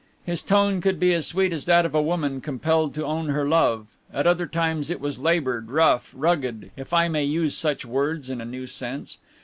[0.25, 3.47] His tone could be as sweet as that of a woman compelled to own her
[3.47, 8.27] love; at other times it was labored, rough, rugged, if I may use such words
[8.27, 9.19] in a new sense.